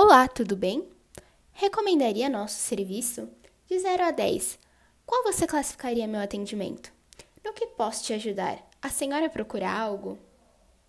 [0.00, 0.88] Olá, tudo bem?
[1.50, 3.28] Recomendaria nosso serviço?
[3.66, 4.56] De 0 a 10,
[5.04, 6.92] qual você classificaria meu atendimento?
[7.44, 8.64] No que posso te ajudar?
[8.80, 10.16] A senhora procura algo?